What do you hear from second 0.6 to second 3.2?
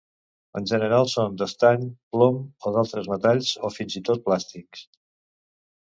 general són d'estany, plom, o d'altres